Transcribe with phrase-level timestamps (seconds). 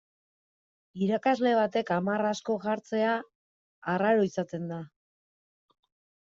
[1.07, 3.11] Irakasle batek hamar asko jartzea
[3.95, 4.81] arraro izaten da.